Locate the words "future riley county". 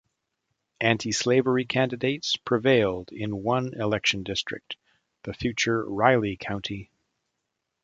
5.35-6.89